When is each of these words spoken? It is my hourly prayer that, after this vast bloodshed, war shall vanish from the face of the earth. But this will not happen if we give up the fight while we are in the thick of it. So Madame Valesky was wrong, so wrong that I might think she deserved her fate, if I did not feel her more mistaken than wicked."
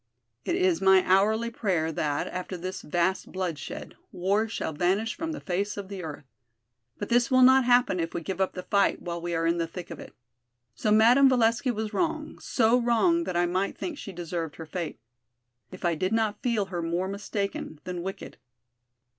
It 0.45 0.55
is 0.55 0.81
my 0.81 1.05
hourly 1.05 1.51
prayer 1.51 1.91
that, 1.91 2.25
after 2.25 2.57
this 2.57 2.81
vast 2.81 3.31
bloodshed, 3.31 3.95
war 4.11 4.47
shall 4.47 4.73
vanish 4.73 5.13
from 5.13 5.31
the 5.31 5.39
face 5.39 5.77
of 5.77 5.89
the 5.89 6.01
earth. 6.01 6.25
But 6.97 7.09
this 7.09 7.29
will 7.29 7.43
not 7.43 7.65
happen 7.65 7.99
if 7.99 8.11
we 8.15 8.21
give 8.21 8.41
up 8.41 8.53
the 8.53 8.63
fight 8.63 8.99
while 8.99 9.21
we 9.21 9.35
are 9.35 9.45
in 9.45 9.59
the 9.59 9.67
thick 9.67 9.91
of 9.91 9.99
it. 9.99 10.15
So 10.73 10.89
Madame 10.91 11.29
Valesky 11.29 11.69
was 11.69 11.93
wrong, 11.93 12.39
so 12.39 12.81
wrong 12.81 13.25
that 13.25 13.37
I 13.37 13.45
might 13.45 13.77
think 13.77 13.95
she 13.99 14.11
deserved 14.11 14.55
her 14.55 14.65
fate, 14.65 14.99
if 15.71 15.85
I 15.85 15.93
did 15.93 16.13
not 16.13 16.41
feel 16.41 16.65
her 16.73 16.81
more 16.81 17.07
mistaken 17.07 17.79
than 17.83 18.01
wicked." 18.01 18.37